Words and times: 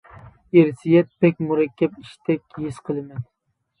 ئىرسىيەت 0.61 1.11
بەك 1.25 1.37
مۇرەككەپ 1.49 1.99
ئىشتەك 2.05 2.59
ھېس 2.65 2.81
قىلىمەن. 2.89 3.23